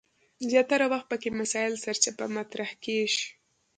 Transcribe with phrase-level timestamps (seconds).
[0.49, 3.25] زیاتره وخت پکې مسایل سرچپه مطرح کیږي.